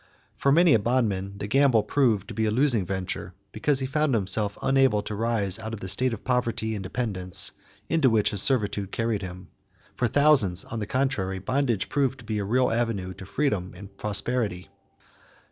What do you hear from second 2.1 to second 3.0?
to be a losing